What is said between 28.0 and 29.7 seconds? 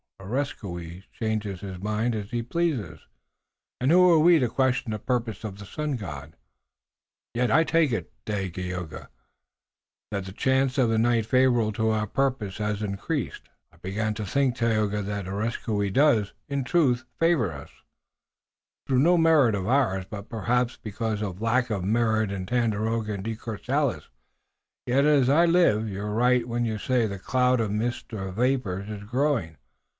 or vapor is growing.